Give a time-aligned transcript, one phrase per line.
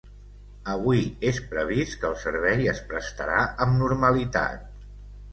[0.75, 1.01] Avui
[1.31, 4.65] és previst que el servei es prestarà amb normalitat.